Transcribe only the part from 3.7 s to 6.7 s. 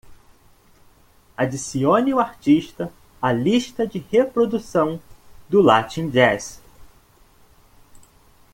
de reprodução do Latin Jazz.